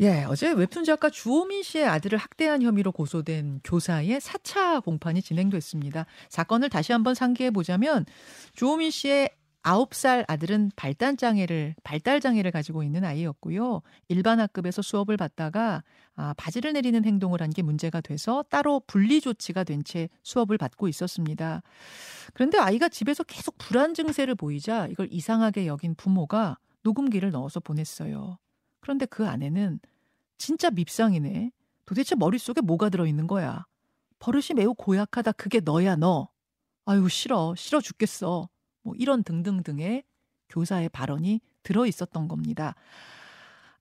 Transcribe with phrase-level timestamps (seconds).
[0.00, 6.06] 예, 어제 웹툰 작가 주호민 씨의 아들을 학대한 혐의로 고소된 교사의 4차 공판이 진행됐습니다.
[6.30, 8.06] 사건을 다시 한번 상기해 보자면
[8.54, 9.28] 주호민 씨의
[9.62, 13.82] 9살 아들은 발달 장애를 발달 장애를 가지고 있는 아이였고요.
[14.08, 15.82] 일반 학급에서 수업을 받다가
[16.16, 20.88] 아, 바지를 내리는 행동을 한 게 문제가 돼서 따로 분리 조치가 된 채 수업을 받고
[20.88, 21.62] 있었습니다.
[22.32, 28.38] 그런데 아이가 집에서 계속 불안 증세를 보이자 이걸 이상하게 여긴 부모가 녹음기를 넣어서 보냈어요.
[28.80, 29.80] 그런데 그 안에는
[30.38, 31.52] 진짜 밉상이네.
[31.86, 33.66] 도대체 머릿속에 뭐가 들어있는 거야?
[34.18, 35.32] 버릇이 매우 고약하다.
[35.32, 36.28] 그게 너야, 너.
[36.84, 37.54] 아유, 싫어.
[37.56, 38.48] 싫어 죽겠어.
[38.82, 40.04] 뭐 이런 등등등의
[40.48, 42.74] 교사의 발언이 들어 있었던 겁니다.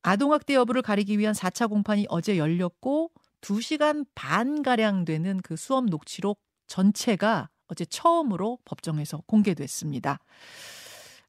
[0.02, 3.12] 아동학대 여부를 가리기 위한 4차 공판이 어제 열렸고
[3.42, 10.20] 2시간 반가량 되는 그 수업 녹취록 전체가 어제 처음으로 법정에서 공개됐습니다.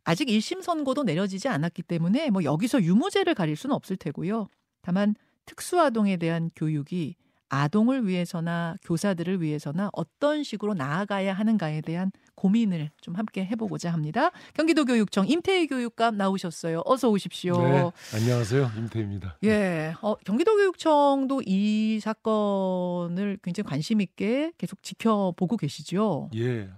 [0.04, 4.48] 아직 1심 선고도 내려지지 않았기 때문에 뭐 여기서 유무죄를 가릴 수는 없을 테고요.
[4.82, 5.14] 다만
[5.46, 7.16] 특수아동에 대한 교육이
[7.50, 14.30] 아동을 위해서나 교사들을 위해서나 어떤 식으로 나아가야 하는가에 대한 고민을 좀 함께 해보고자 합니다.
[14.54, 16.82] 경기도 교육청 임태희 교육감 나오셨어요.
[16.86, 17.60] 어서 오십시오.
[17.60, 18.70] 네, 안녕하세요.
[18.78, 19.38] 임태희입니다.
[19.44, 26.30] 예, 어, 경기도 교육청도 이 사건을 굉장히 관심 있게 계속 지켜보고 계시죠.
[26.36, 26.70] 예.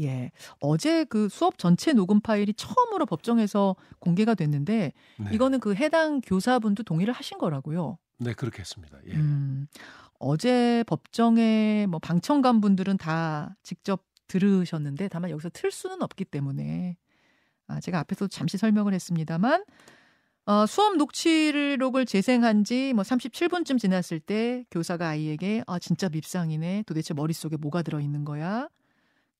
[0.00, 0.30] 예.
[0.60, 5.30] 어제 그 수업 전체 녹음 파일이 처음으로 법정에서 공개가 됐는데 네.
[5.32, 7.98] 이거는 그 해당 교사분도 동의를 하신 거라고요.
[8.18, 8.98] 네, 그렇게 했습니다.
[9.08, 9.14] 예.
[9.14, 9.66] 음,
[10.18, 16.96] 어제 법정에 뭐 방청관 분들은 다 직접 들으셨는데 다만 여기서 틀 수는 없기 때문에
[17.66, 19.64] 아, 제가 앞에서 잠시 설명을 했습니다만
[20.46, 26.84] 어, 수업 녹취록을 재생한 지 뭐 37분쯤 지났을 때 교사가 아이에게 아, 진짜 밉상이네.
[26.86, 28.68] 도대체 머릿속에 뭐가 들어 있는 거야?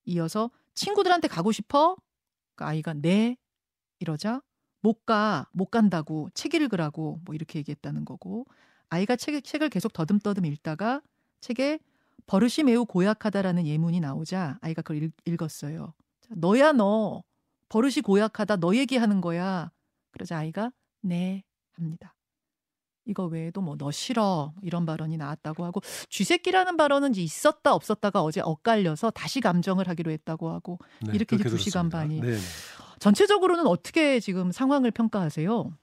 [0.05, 1.97] 이어서 친구들한테 가고 싶어?
[2.55, 3.37] 그 아이가 네
[3.99, 4.43] 이러자
[4.81, 8.47] 못 가, 못 간다고 책 읽으라고 뭐 이렇게 얘기했다는 거고
[8.91, 11.01] 아이가 책, 책을 계속 더듬더듬 읽다가
[11.41, 11.79] 책에
[12.27, 15.95] 버릇이 매우 고약하다라는 예문이 나오자 아이가 그걸 읽, 읽었어요.
[16.31, 17.23] 너야 너
[17.69, 19.71] 버릇이 고약하다 너 얘기하는 거야.
[20.11, 22.15] 그러자 아이가 네 합니다.
[23.07, 29.11] 이거 외에도 뭐 너 싫어 이런 발언이 나왔다고 하고 쥐새끼라는 발언은 있었다 없었다가 어제 엇갈려서
[29.11, 32.39] 다시 감정을 하기로 했다고 하고 네, 이렇게 두 시간 반이 네, 네.
[33.01, 35.77] 전체적으로는 어떻게 지금 상황을 평가하세요?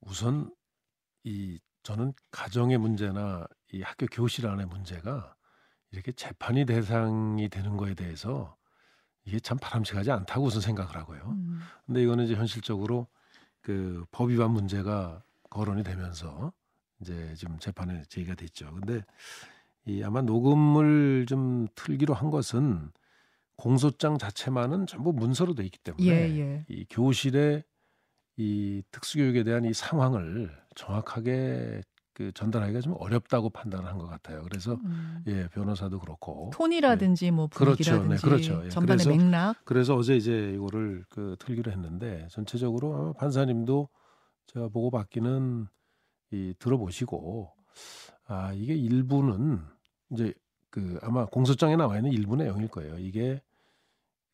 [0.00, 0.50] 우선
[1.22, 5.34] 이 저는 가정의 문제나 이 학교 교실 안의 문제가
[5.90, 8.56] 이렇게 재판이 대상이 되는 거에 대해서
[9.24, 11.22] 이게 참 바람직하지 않다고 우선 생각을 하고요.
[11.26, 11.60] 음.
[11.86, 13.06] 근데 이거는 이제 현실적으로
[13.64, 16.52] 그 법 위반 문제가 거론이 되면서
[17.00, 18.70] 이제 지금 재판에 제기가 됐죠.
[18.72, 19.02] 근데
[19.86, 22.90] 이 아마 녹음을 좀 틀기로 한 것은
[23.56, 26.64] 공소장 자체만은 전부 문서로 돼 있기 때문에 예, 예.
[26.68, 27.64] 이 교실의
[28.36, 31.82] 이 특수교육에 대한 이 상황을 정확하게
[32.14, 34.42] 그 전달하기가 좀 어렵다고 판단을 한것 같아요.
[34.44, 35.22] 그래서 음.
[35.26, 37.30] 예 변호사도 그렇고 톤이라든지 예.
[37.32, 38.66] 뭐 분위기라든지 그렇죠, 네, 그렇죠.
[38.66, 38.70] 예.
[38.70, 39.64] 전반의 그래서, 맥락.
[39.64, 43.88] 그래서 어제 이제 이거를 그 틀기로 했는데 전체적으로 판사님도
[44.46, 45.66] 제가 보고 받기는
[46.30, 47.52] 이 들어보시고
[48.26, 49.60] 아 이게 일부는
[50.10, 50.32] 이제
[50.70, 52.96] 그 아마 공소장에 나와 있는 일부 내용일 거예요.
[52.98, 53.42] 이게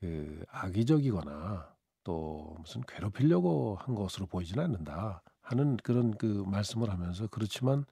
[0.01, 1.69] 그 악의적이거나
[2.05, 5.23] 또 무슨 괴롭히려고 한 것으로 보이지는 않는다.
[5.51, 7.85] 하는 그런 그 말씀을 하면서 그렇지만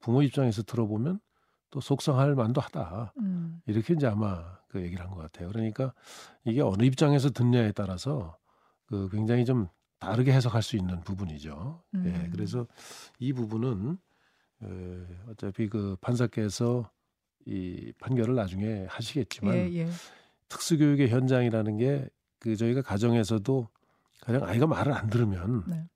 [0.00, 1.20] 부모 입장에서 들어보면
[1.70, 3.14] 또 속상할 만도 하다.
[3.18, 3.60] 음.
[3.66, 5.48] 이렇게 이제 아마 그 얘기를 한 것 같아요.
[5.48, 5.92] 그러니까
[6.44, 8.36] 이게 어느 입장에서 듣냐에 따라서
[8.86, 9.68] 그 굉장히 좀
[9.98, 11.82] 다르게 해석할 수 있는 부분이죠.
[11.94, 12.06] 예, 음.
[12.24, 12.66] 예, 그래서
[13.18, 13.98] 이 부분은
[14.62, 14.66] 에,
[15.28, 16.90] 어차피 그 판사께서
[17.46, 19.88] 이 판결을 나중에 하시겠지만 예, 예.
[20.48, 22.08] 특수교육의 현장이라는 게
[22.42, 23.68] 그 저희가 가정에서도
[24.20, 25.88] 가장 아이가 말을 안 들으면 네.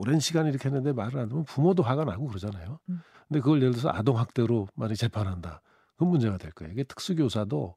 [0.00, 2.78] 오랜 시간 이렇게 했는데 말을 안 듣면 부모도 화가 나고 그러잖아요.
[2.88, 3.00] 음.
[3.28, 5.62] 근데 그걸 예를 들어서 아동 학대로 만약 재판한다.
[5.92, 6.72] 그건 문제가 될 거예요.
[6.72, 7.74] 이게 특수교사도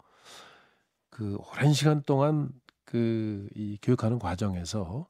[1.10, 2.50] 그 오랜 시간 동안
[2.86, 5.08] 그 이 교육하는 과정에서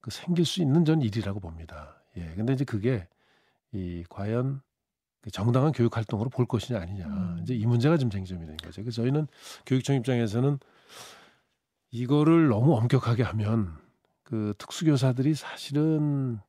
[0.00, 2.02] 그 생길 수 있는 전 일이라고 봅니다.
[2.16, 2.32] 예.
[2.34, 3.08] 근데 이제 그게
[3.72, 4.62] 이 과연
[5.20, 7.06] 그 정당한 교육 활동으로 볼 것이냐 아니냐.
[7.06, 7.38] 음.
[7.42, 8.82] 이제 이 문제가 좀 쟁점이 되는 거죠.
[8.82, 9.26] 그래서 저희는
[9.66, 10.58] 교육청 입장에서는
[11.90, 13.76] 이거를 너무 엄격하게 하면
[14.22, 16.40] 그 특수교사들이 사실은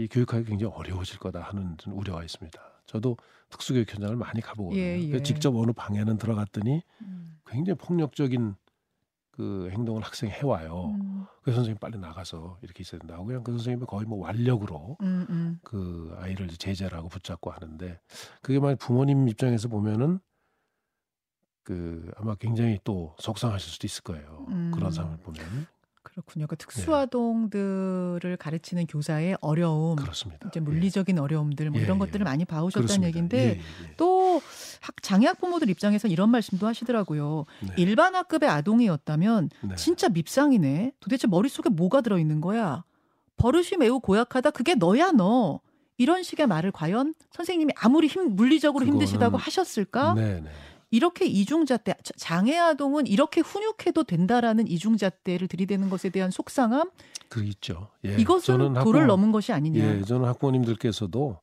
[0.00, 2.58] 이 교육하기 굉장히 어려워질 거다 하는 우려가 있습니다.
[2.86, 3.18] 저도
[3.50, 4.80] 특수교육 현장을 많이 가보거든요.
[4.80, 5.22] 예, 예.
[5.22, 7.38] 직접 어느 방에는 들어갔더니 음.
[7.46, 8.54] 굉장히 폭력적인
[9.30, 10.96] 그 행동을 학생이 해와요.
[10.98, 11.26] 음.
[11.42, 15.26] 그 선생님 빨리 나가서 이렇게 있어야 된다 고 그냥 그 선생님이 거의 뭐 완력으로 음,
[15.28, 15.60] 음.
[15.62, 18.00] 그 아이를 제재라고 붙잡고 하는데
[18.40, 20.18] 그게 만약 부모님 입장에서 보면은
[21.62, 24.46] 그 아마 굉장히 또 속상하실 수도 있을 거예요.
[24.72, 24.90] 그런 음.
[24.90, 25.44] 상황을 보면.
[26.12, 26.46] 그렇군요.
[26.48, 30.48] 그 특수아동들을 가르치는 교사의 어려움, 그렇습니다.
[30.48, 31.20] 이제 물리적인 예.
[31.20, 31.98] 어려움들 뭐 예, 이런 예.
[32.00, 33.04] 것들을 많이 봐오셨다는.
[33.04, 33.94] 얘기인데 예, 예, 예.
[33.96, 34.40] 또
[34.80, 37.46] 학, 장애 학 부모들 입장에서 이런 말씀도 하시더라고요.
[37.60, 37.74] 네.
[37.78, 39.74] 일반 학급의 아동이었다면 네.
[39.76, 40.92] 진짜 밉상이네.
[41.00, 42.84] 도대체 머릿속에 뭐가 들어있는 거야?
[43.36, 44.50] 버릇이 매우 고약하다.
[44.50, 45.60] 그게 너야 너.
[45.96, 50.14] 이런 식의 말을 과연 선생님이 아무리 힘, 물리적으로 그거는- 힘드시다고 하셨을까?
[50.14, 50.50] 네, 네.
[50.90, 56.90] 이렇게 이중잣대, 자- 장애 아동은 이렇게 훈육해도 된다라는 이중잣대를 들이대는 것에 대한 속상함,
[57.28, 57.88] 그 있죠.
[58.04, 58.16] 예.
[58.16, 59.84] 이것은 저는 도를 학부모- 넘은 것이 아니냐.
[59.84, 61.38] 예, 저는 학부모님들께서도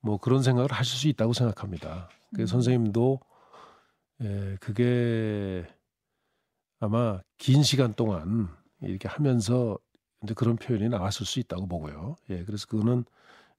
[0.00, 2.08] 뭐 그런 생각을 하실 수 있다고 생각합니다.
[2.34, 2.46] 그 음.
[2.46, 3.20] 선생님도
[4.22, 5.66] 예, 그게
[6.80, 8.48] 아마 긴 시간 동안
[8.82, 9.78] 이렇게 하면서
[10.22, 12.16] 이제 그런 표현이 나왔을 수 있다고 보고요.
[12.30, 13.04] 예, 그래서 그거는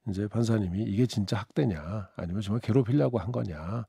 [0.09, 3.85] 이제 판사님이 이게 진짜 학대냐 아니면 정말 괴롭히려고 한 거냐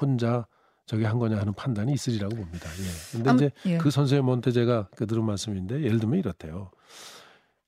[0.00, 0.46] 혼자
[0.86, 2.68] 저게 한 거냐 하는 판단이 있으리라고 봅니다.
[2.70, 3.16] 예.
[3.16, 3.78] 근데 암- 이제 예.
[3.78, 6.70] 그 선생님한테 제가 그 들은 말씀인데 예를 들면 이렇대요.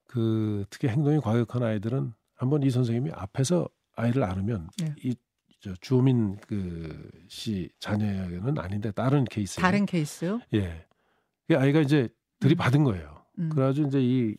[0.06, 4.94] 그 특히 행동이 과격한 아이들은 한번 이 선생님이 앞에서 아이를 안으면 네.
[5.02, 10.40] 이저 주민 그 씨 자녀는 아닌데 다른 케이스 다른 케이스요?
[10.54, 10.86] 예.
[11.48, 12.08] 그 아이가 이제
[12.40, 13.24] 들이받은 거예요.
[13.38, 13.48] 음.
[13.50, 14.36] 그래가지고 이제 이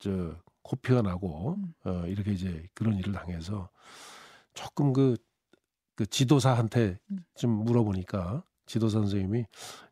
[0.00, 1.72] 저 코피가 나고 음.
[1.84, 3.68] 어 이렇게 이제 그런 일을 당해서
[4.54, 5.16] 조금 그,
[5.98, 7.18] 그 지도사한테 음.
[7.34, 9.46] 좀 물어보니까 지도사 선생님이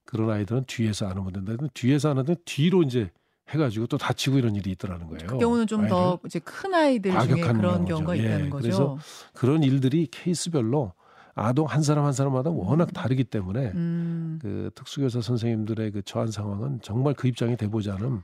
[0.05, 1.57] 그런 아이들은 뒤에서 안으면 된다.
[1.57, 3.11] 근데 뒤에서 안으면 뒤로 이제
[3.49, 5.27] 해가지고 또 다치고 이런 일이 있더라는 거예요.
[5.27, 6.21] 그 경우는 좀 더.
[6.25, 7.85] 이제 큰 아이들 중에 그런.
[7.85, 8.63] 경우가 예, 있다는 거죠.
[8.63, 8.99] 그래서
[9.35, 10.93] 그런 일들이 케이스별로
[11.35, 14.39] 아동 한 사람 한 사람마다 워낙 다르기 때문에 음.
[14.41, 18.23] 그 특수교사 선생님들의 그 처한 상황은 정말 그 입장이 돼보지 않으면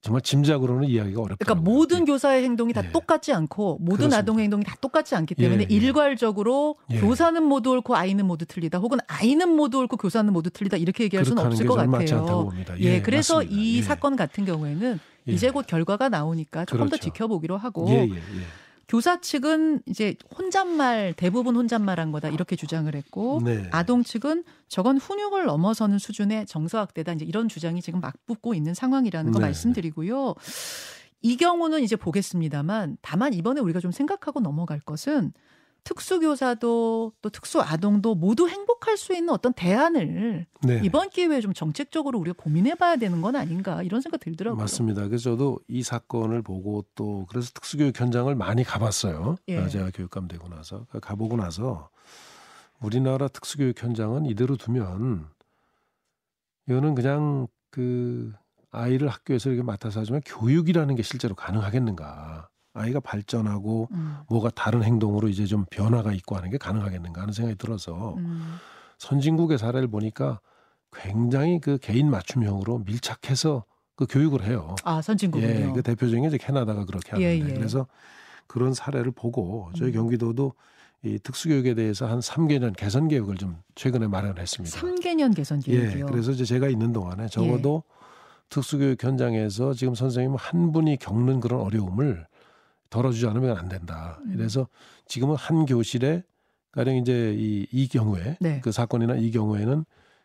[0.00, 1.44] 정말 짐작으로는 이야기가 어렵다.
[1.44, 2.92] 그러니까 모든 교사의 행동이 다 예.
[2.92, 4.18] 똑같지 않고 모든 그렇습니다.
[4.18, 5.74] 아동의 행동이 다 똑같지 않기 때문에 예, 예.
[5.74, 7.00] 일괄적으로 예.
[7.00, 11.24] 교사는 모두 옳고 아이는 모두 틀리다 혹은 아이는 모두 옳고 교사는 모두 틀리다 이렇게 얘기할
[11.26, 12.24] 수는 없을 것 같아요.
[12.26, 12.78] 봅니다.
[12.78, 13.60] 예, 그래서 맞습니다.
[13.60, 13.82] 이 예.
[13.82, 15.32] 사건 같은 경우에는 예.
[15.32, 17.04] 이제 곧 결과가 나오니까 조금 더 그렇죠.
[17.04, 18.42] 지켜보기로 하고 예, 예, 예.
[18.88, 23.68] 교사 측은 이제 혼잣말 대부분 혼잣말한 거다 이렇게 주장을 했고 네.
[23.70, 29.40] 아동 측은 저건 훈육을 넘어서는 수준의 정서학대다 이제 이런 주장이 지금 맞붙고 있는 상황이라는 거
[29.40, 30.34] 네, 말씀드리고요.
[31.20, 35.32] 이 경우는 이제 보겠습니다만 다만 이번에 우리가 좀 생각하고 넘어갈 것은
[35.88, 40.80] 특수교사도 또 특수아동도 모두 행복할 수 있는 어떤 대안을 네.
[40.84, 44.60] 이번 기회에 좀 정책적으로 우리가 고민해봐야 되는 건 아닌가 이런 생각 들더라고요.
[44.60, 45.06] 맞습니다.
[45.08, 49.36] 그래서 저도 이 사건을 보고 또 그래서 특수교육 현장을 많이 가봤어요.
[49.48, 49.58] 예.
[49.58, 51.88] 아, 제가 교육감 되고 나서 그 가보고 나서
[52.80, 55.26] 우리나라 특수교육 현장은 이대로 두면
[56.68, 58.34] 이거는 그냥 그
[58.70, 62.50] 아이를 학교에서 이렇게 맡아서 하지만 교육이라는 게 실제로 가능하겠는가?
[62.78, 67.56] 아이가 발전하고 음, 뭐가 다른 행동으로 이제 좀 변화가 있고 하는 게 가능하겠는가 하는 생각이
[67.58, 68.56] 들어서 음,
[68.98, 70.40] 선진국의 사례를 보니까
[70.92, 73.64] 굉장히 그 개인 맞춤형으로 밀착해서
[73.96, 74.76] 그 교육을 해요.
[74.84, 75.48] 아 선진국이요.
[75.48, 77.54] 예, 그 대표적인 게 이제 캐나다가 그렇게 하는데 예, 예.
[77.54, 77.86] 그래서
[78.46, 79.94] 그런 사례를 보고 저희 음.
[79.94, 80.54] 경기도도
[81.04, 84.80] 이 특수교육에 대해서 한 3개년 개선 계획을 좀 최근에 마련했습니다.
[84.80, 86.06] 3개년 개선 예, 계획이요.
[86.06, 87.84] 그래서 이제 제가 있는 동안에 적어도
[88.48, 92.26] 특수교육 현장에서 지금 선생님 한 분이 겪는 그런 어려움을
[92.90, 94.18] 덜어주지 않으면 안 된다.
[94.24, 94.34] 음.
[94.36, 94.68] 그래서
[95.06, 96.22] 지금은 한 교실에
[96.72, 98.60] 가령 이제 이, 이 경우에 네.
[98.60, 99.84] 그 사건이나 이 경우에는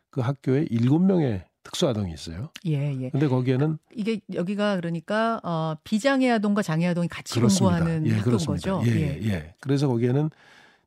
[0.10, 2.50] 그 학교에 일곱 명의 특수아동이 있어요.
[2.66, 3.10] 예, 예.
[3.10, 7.78] 근데 거기에는 이게 여기가 그러니까 어, 비장애 아동과 장애 아동이 같이 그렇습니다.
[7.78, 8.74] 공부하는 예, 학교인 그렇습니다.
[8.74, 8.92] 거죠.
[8.92, 9.56] 예, 예, 예.
[9.62, 10.30] 그래서 거기에는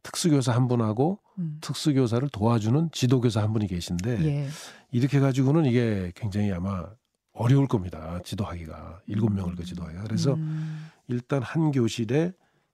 [0.02, 1.59] 특수교사 한 분하고 음.
[1.62, 4.49] 특수교사를 도와주는 지도교사 한 분이 계신데 예.
[4.92, 6.85] 이렇게 가지고는 이게 굉장히 아마
[7.33, 8.21] 어려울 겁니다.
[8.25, 10.04] 지도하기가 일곱 명을 그 지도하기가.
[10.04, 10.90] 그래서 음.
[11.08, 12.32] 일단 한 교실에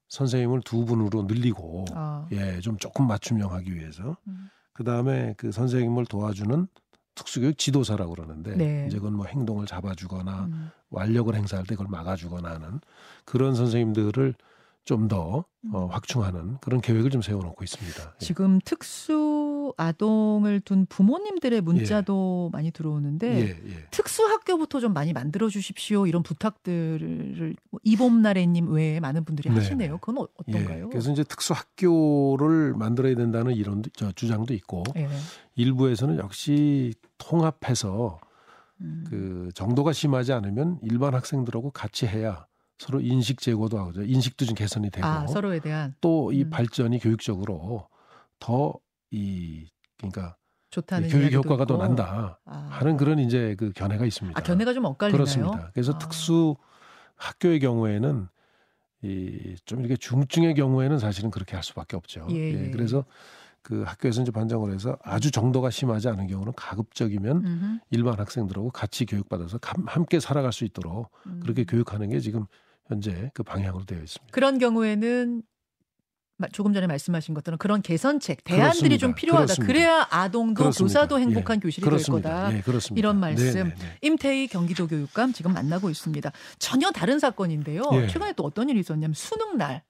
[0.09, 2.29] 선생님을 두 분으로 늘리고 아.
[2.33, 4.49] 예, 좀 조금 맞춤형하기 위해서 음.
[4.73, 6.67] 그 다음에 그 선생님을 도와주는
[7.15, 8.87] 특수교육 지도사라고 그러는데 네.
[8.87, 10.71] 이제 그건 뭐 행동을 잡아주거나 음.
[10.91, 12.81] 완력을 행사할 때 그걸 막아주거나 하는
[13.25, 14.35] 그런 선생님들을
[14.85, 18.03] 좀더 어, 확충하는 그런 계획을 좀 세워놓고 있습니다.
[18.03, 18.25] 예.
[18.25, 23.87] 지금 특수 아동을 둔 부모님들의 문자도 많이 들어오는데 예, 예.
[23.93, 29.93] 특수 학교부터 좀 많이 만들어 주십시오 이런 부탁들을 뭐 이봄나래님 외에 많은 분들이 네, 하시네요.
[29.93, 29.99] 네.
[30.01, 30.87] 그건 어, 어떤가요?
[30.87, 35.09] 예, 그래서 이제 특수 학교를 만들어야 된다는 이런 저 주장도 있고 예.
[35.55, 38.19] 일부에서는 역시 통합해서
[38.81, 39.05] 음.
[39.09, 42.47] 그 정도가 심하지 않으면 일반 학생들하고 같이 해야
[42.83, 46.51] 서로 인식 제고도 하고 인식도 좀 개선이 되고 아 서로에 대한 또이 음.
[46.51, 47.89] 발전이 교육적으로
[48.39, 48.81] 더
[49.15, 50.37] 이 그러니까
[50.71, 51.83] 좋다는 교육 효과가 더 있고.
[51.85, 52.55] 난다 아.
[52.71, 54.39] 하는 그런 이제 그 견해가 있습니다.
[54.39, 55.17] 아 견해가 좀 엇갈리나요?
[55.19, 55.71] 그렇습니다.
[55.75, 55.99] 그래서 아.
[55.99, 56.57] 특수
[57.17, 58.27] 학교의 경우에는
[59.05, 62.27] 이 좀 이렇게 중증의 경우에는 사실은 그렇게 할 수밖에 없죠.
[62.31, 62.71] 예, 예.
[62.71, 63.05] 그래서
[63.61, 67.79] 그 학교에서 이제 반장을 해서 아주 정도가 심하지 않은 경우는 가급적이면 음흠.
[67.91, 71.41] 일반 학생들하고 같이 교육받아서 감- 함께 살아갈 수 있도록 음.
[71.43, 72.47] 그렇게 교육하는 게 지금
[72.89, 74.33] 현재 그 방향으로 되어 있습니다.
[74.33, 75.43] 그런 경우에는
[76.39, 78.97] 마- 조금 전에 말씀하신 것처럼 그런 개선책, 대안들이 그렇습니다.
[78.99, 79.45] 좀 필요하다.
[79.45, 79.67] 그렇습니다.
[79.73, 81.01] 그래야 아동도 그렇습니다.
[81.01, 82.49] 교사도 행복한 예, 교실이 그렇습니다.
[82.51, 82.79] 될 거다.
[82.81, 82.99] 예.
[82.99, 83.45] 이런 말씀.
[83.55, 83.99] 네, 네, 네.
[84.03, 86.33] 임태희 경기도 교육감 지금 만나고 있습니다.
[86.59, 87.83] 전혀 다른 사건인데요.
[87.93, 88.09] 예.
[88.09, 89.83] 최근에 또 어떤 일이 있었냐면 수능 날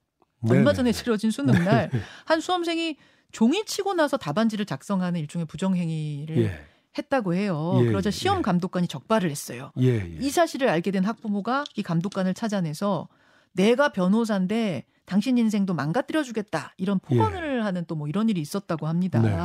[0.43, 0.99] 네, 얼마 네, 전에 네.
[0.99, 1.91] 치러진 수능 날
[2.27, 2.97] 한 수험생이
[3.31, 6.65] 종이 치고 나서 답안지를 작성하는 일종의 부정행위를 예,
[6.97, 7.79] 했다고 해요.
[7.83, 8.43] 예, 그러자 예, 시험 예.
[8.43, 9.73] 감독관이 적발을 했어요.
[9.81, 10.19] 예, 예.
[10.21, 13.09] 이 사실을 알게 된 학부모가 이 감독관을 찾아내서
[13.53, 19.23] 내가 변호사인데 당신 인생도 망가뜨려 주겠다 이런 폭언을 하는 또 뭐 이런 일이 있었다고 합니다.
[19.25, 19.29] 예.
[19.29, 19.37] 네.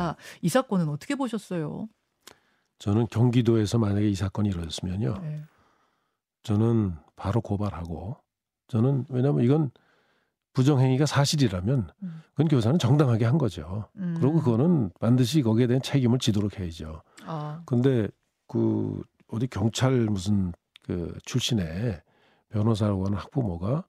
[0.42, 1.88] 이 사건은 어떻게 보셨어요?
[2.78, 5.18] 저는 경기도에서 만약에 이 사건이 이루어졌으면요.
[5.22, 5.42] 네.
[6.42, 8.16] 저는 바로 고발하고
[8.68, 9.70] 저는 왜냐하면 이건
[10.52, 12.22] 부정행위가 사실이라면 음.
[12.30, 13.88] 그건 교사는 정당하게 한 거죠.
[13.96, 14.16] 음.
[14.18, 17.02] 그리고 그거는 반드시 거기에 대한 책임을 지도록 해야죠.
[17.28, 18.08] 아, 근데
[18.46, 22.00] 그 어디 경찰 무슨 그 출신의
[22.48, 23.84] 변호사라고 하는 학부모가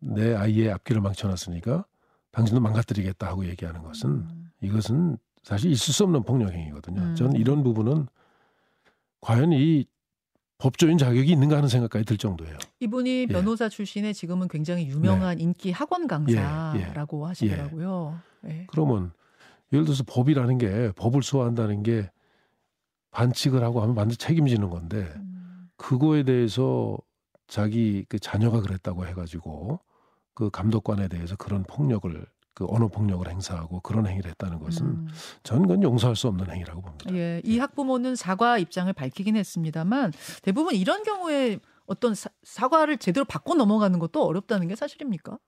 [0.00, 1.86] 내 아이의 앞길을 망쳐놨으니까
[2.32, 4.50] 당신도 망가뜨리겠다 하고 얘기하는 것은 음.
[4.60, 7.00] 이것은 사실 있을 수 없는 폭력 행위거든요.
[7.00, 7.14] 음.
[7.14, 8.08] 저는 이런 부분은
[9.20, 9.86] 과연 이
[10.58, 12.58] 법조인 자격이 있는가 하는 생각까지 들 정도예요.
[12.80, 13.26] 이분이 예.
[13.26, 18.18] 변호사 출신의 지금은 굉장히 유명한 인기 학원 강사라고 하시더라고요.
[18.48, 18.66] 예.
[18.68, 19.12] 그러면
[19.72, 22.10] 예를 들어서 법이라는 게 법을 소화한다는 게
[23.16, 25.70] 반칙을 하고 하면 반드시 책임지는 건데 음.
[25.78, 26.98] 그거에 대해서
[27.46, 29.80] 자기 그 자녀가 그랬다고 해가지고
[30.34, 35.08] 그 감독관에 대해서 그런 폭력을 그 언어 폭력을 행사하고 그런 행위를 했다는 것은 음.
[35.44, 37.14] 저는 그건 용서할 수 없는 행위라고 봅니다.
[37.14, 43.54] 예, 이 학부모는 사과 입장을 밝히긴 했습니다만 대부분 이런 경우에 어떤 사, 사과를 제대로 받고
[43.54, 45.38] 넘어가는 것도 어렵다는 게 사실입니까?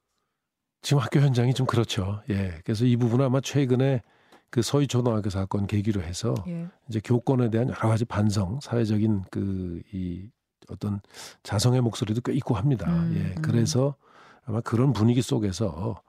[0.81, 2.23] 지금 학교 현장이 좀 그렇죠.
[2.31, 2.61] 예.
[2.65, 4.03] 그래서 이 부분은 아마 최근에
[4.50, 6.69] 그 서희 초등학교 사건 계기로 해서 예.
[6.88, 10.31] 이제 교권에 대한 여러 가지 반성, 사회적인 그 이
[10.71, 11.00] 어떤
[11.43, 12.90] 자성의 목소리도 꽤 있고 합니다.
[12.90, 13.35] 음, 예.
[13.35, 13.43] 음.
[13.43, 13.97] 그래서
[14.45, 16.02] 아마 그런 분위기 속에서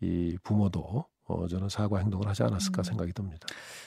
[0.00, 2.84] 이 부모도 어 저는 사과 행동을 하지 않았을까 음.
[2.84, 3.46] 생각이 듭니다.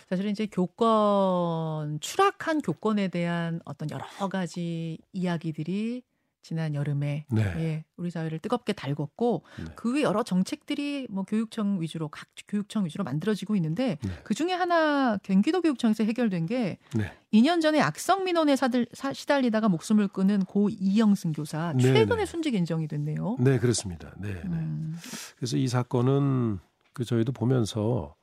[0.10, 6.04] 사실은 이제 교권 추락한 교권에 대한 어떤 여러 가지 이야기들이
[6.42, 7.42] 지난 여름에 네.
[7.42, 9.66] 예, 우리 사회를 뜨겁게 달궜고 네.
[9.76, 14.12] 그외 여러 정책들이 뭐 교육청 위주로 각 교육청 위주로 만들어지고 있는데 네.
[14.24, 17.14] 그 중에 하나 경기도 교육청에서 해결된 게 네.
[17.34, 22.26] 2년 전에 악성 민원에 사들, 사, 시달리다가 목숨을 끊은 고 이영승 교사 네, 최근에 네.
[22.26, 23.38] 순직 인정이 됐네요.
[23.40, 24.14] 네, 그렇습니다.
[24.18, 24.42] 네, 네.
[24.44, 24.98] 음,
[25.36, 26.60] 그래서 이 사건은
[26.94, 28.16] 그 저희도 보면서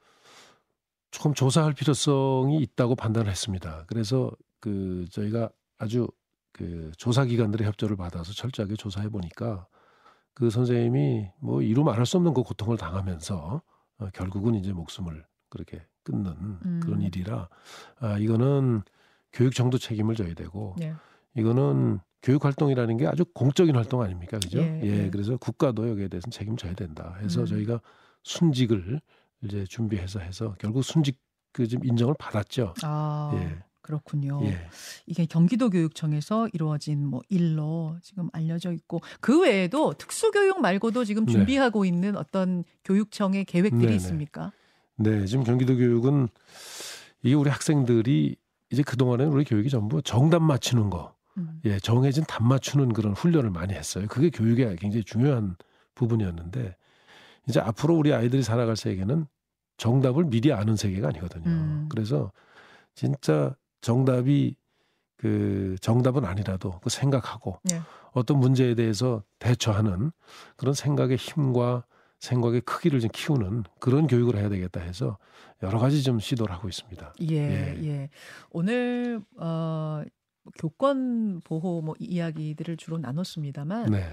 [1.11, 3.85] 조금 조사할 필요성이 있다고 판단을 했습니다.
[3.87, 6.09] 그래서 그 저희가 아주
[6.59, 9.69] 그 조사 기관들의 협조를 받아서 철저하게 조사해 보니까
[10.35, 13.63] 그 선생님이 뭐 이루 말할 수 없는 그 고통을 당하면서
[13.99, 16.27] 어, 결국은 이제 목숨을 그렇게 끊는
[16.65, 16.81] 음.
[16.83, 17.49] 그런 일이라
[18.01, 18.83] 아 이거는
[19.33, 20.95] 교육청도 책임을 져야 되고 네.
[21.37, 24.41] 이거는 교육 활동이라는 게 아주 공적인 활동 아닙니까?
[24.41, 24.59] 그죠?
[24.59, 25.11] 예, 예, 예.
[25.11, 27.17] 그래서 국가도 여기에 대해서는 책임져야 된다.
[27.23, 27.47] 해서 음.
[27.47, 27.81] 저희가
[28.25, 29.01] 순직을
[29.45, 31.21] 이제 준비해서 해서 결국 순직
[31.53, 32.75] 그좀 인정을 받았죠.
[32.83, 33.63] 아 예.
[33.89, 34.41] 그렇군요.
[34.45, 34.59] 예.
[35.07, 41.33] 이게 경기도 교육청에서 이루어진 뭐 일로 지금 알려져 있고 그 외에도 특수교육 말고도 지금 네.
[41.33, 43.97] 준비하고 있는 어떤 교육청의 계획들이 네네.
[43.97, 44.53] 있습니까?
[44.97, 46.29] 네, 지금 경기도 교육은
[47.23, 48.37] 이게 우리 학생들이
[48.71, 51.63] 이제 그동안에 우리 교육이 전부 정답 맞추는 거, 음.
[51.65, 54.05] 예, 정해진 답 맞추는 그런 훈련을 많이 했어요.
[54.11, 55.57] 그게 교육의 굉장히 중요한
[55.95, 56.77] 부분이었는데
[57.49, 59.27] 이제 앞으로 우리 아이들이 살아갈 세계는
[59.79, 61.47] 정답을 미리 아는 세계가 아니거든요.
[61.47, 61.87] 음.
[61.89, 62.31] 그래서
[62.95, 64.57] 진짜 정답이
[65.17, 67.81] 그 정답은 아니라도 그 생각하고 네.
[68.13, 70.13] 어떤 문제에 대해서 대처하는
[70.57, 71.85] 그런 생각의 힘과
[72.21, 75.19] 생각의 크기를 좀 키우는 그런 교육을 해야 되겠다 해서
[75.63, 77.15] 여러 가지 좀 시도를 하고 있습니다.
[77.31, 77.85] 예, 예.
[77.85, 78.11] 예.
[78.51, 80.03] 오늘 어
[80.59, 84.09] 교권 보호 뭐 이야기들을 주로 나눴습니다만 네.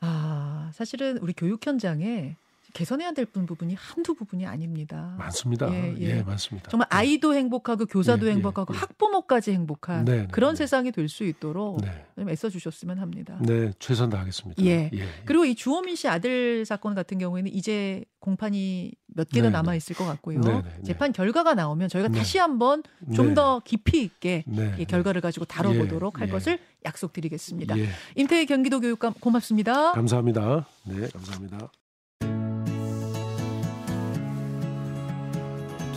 [0.00, 2.36] 아, 사실은 우리 교육 현장에
[2.74, 5.14] 개선해야 될 부분이 한두 부분이 아닙니다.
[5.18, 5.72] 많습니다.
[5.72, 6.22] 예, 예, 예.
[6.22, 6.70] 많습니다.
[6.70, 8.78] 정말 아이도 행복하고 교사도 예, 예, 행복하고 예.
[8.78, 10.58] 학부모까지 행복한 네, 네, 그런 네.
[10.58, 12.04] 세상이 될 수 있도록 네.
[12.16, 13.38] 좀 애써 주셨으면 합니다.
[13.40, 14.62] 네, 최선 다하겠습니다.
[14.64, 14.90] 예.
[14.92, 15.08] 예.
[15.24, 19.76] 그리고 이 주호민 씨 아들 사건 같은 경우에는 이제 공판이 몇 개가 네, 남아 네.
[19.78, 20.40] 있을 것 같고요.
[20.84, 22.18] 재판 결과가 나오면 저희가 네.
[22.18, 22.82] 다시 한번
[23.14, 23.34] 좀 네.
[23.34, 26.32] 더 깊이 있게 네, 이 결과를 가지고 다뤄보도록 예, 할 예.
[26.32, 27.78] 것을 약속드리겠습니다.
[27.78, 27.88] 예.
[28.16, 29.92] 임태희 경기도 교육감 고맙습니다.
[29.92, 30.66] 감사합니다.
[30.84, 31.70] 네, 감사합니다.